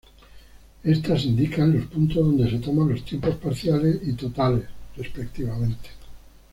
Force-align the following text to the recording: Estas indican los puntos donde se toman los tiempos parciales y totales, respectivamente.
Estas 0.83 1.25
indican 1.25 1.75
los 1.77 1.85
puntos 1.85 2.25
donde 2.25 2.49
se 2.49 2.57
toman 2.57 2.89
los 2.89 3.05
tiempos 3.05 3.35
parciales 3.35 3.99
y 4.03 4.13
totales, 4.13 4.65
respectivamente. 4.97 5.89